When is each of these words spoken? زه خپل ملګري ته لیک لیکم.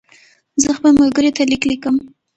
زه 0.61 0.69
خپل 0.77 0.91
ملګري 1.01 1.31
ته 1.35 1.41
لیک 1.51 1.63
لیکم. 1.69 1.95